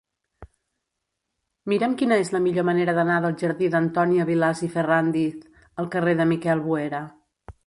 [1.73, 5.39] Mira'm quina és la millor manera d'anar del jardí d'Antònia Vilàs i Ferràndiz
[5.85, 7.05] al carrer de Miquel Boera.